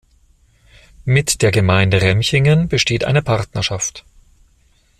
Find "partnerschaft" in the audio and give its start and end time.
3.21-4.03